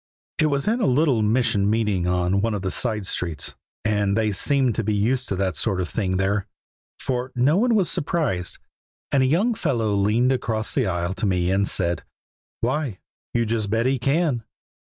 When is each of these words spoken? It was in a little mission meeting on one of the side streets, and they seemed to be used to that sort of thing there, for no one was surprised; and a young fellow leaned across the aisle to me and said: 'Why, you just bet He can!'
It 0.39 0.47
was 0.47 0.67
in 0.67 0.81
a 0.81 0.87
little 0.87 1.21
mission 1.21 1.69
meeting 1.69 2.07
on 2.07 2.41
one 2.41 2.55
of 2.55 2.63
the 2.63 2.71
side 2.71 3.05
streets, 3.05 3.53
and 3.85 4.17
they 4.17 4.31
seemed 4.31 4.73
to 4.73 4.83
be 4.83 4.95
used 4.95 5.29
to 5.29 5.35
that 5.35 5.55
sort 5.55 5.79
of 5.79 5.87
thing 5.89 6.17
there, 6.17 6.47
for 6.99 7.31
no 7.35 7.55
one 7.57 7.75
was 7.75 7.87
surprised; 7.87 8.57
and 9.11 9.21
a 9.21 9.27
young 9.27 9.53
fellow 9.53 9.93
leaned 9.93 10.31
across 10.31 10.73
the 10.73 10.87
aisle 10.87 11.13
to 11.13 11.27
me 11.27 11.51
and 11.51 11.67
said: 11.67 12.03
'Why, 12.61 12.97
you 13.35 13.45
just 13.45 13.69
bet 13.69 13.85
He 13.85 13.99
can!' 13.99 14.43